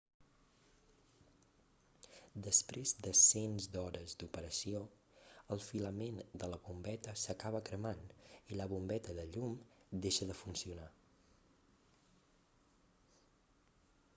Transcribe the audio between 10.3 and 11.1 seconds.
de funcionar